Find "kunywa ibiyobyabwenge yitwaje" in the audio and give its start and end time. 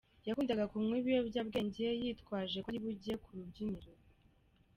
0.71-2.57